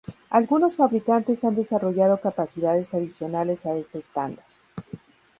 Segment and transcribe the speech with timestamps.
[0.31, 4.43] Algunos fabricantes han desarrollado capacidades adicionales a este estándar.